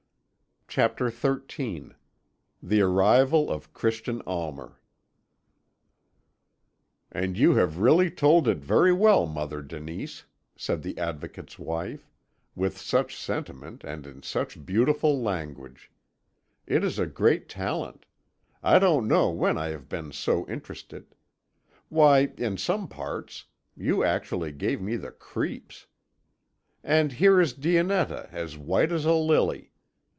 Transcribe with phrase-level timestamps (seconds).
[0.73, 1.89] CHAPTER XIII
[2.63, 4.79] THE ARRIVAL OF CHRISTIAN ALMER
[7.11, 10.23] "And you have really told it very well, Mother Denise,"
[10.55, 12.09] said the Advocate's wife;
[12.55, 15.91] "with such sentiment, and in such beautiful language!
[16.65, 18.05] It is a great talent:
[18.63, 21.13] I don't know when I have been so interested.
[21.89, 23.43] Why, in some parts
[23.75, 25.87] you actually gave me the creeps!
[26.81, 29.67] And here is Dionetta, as white as a lily.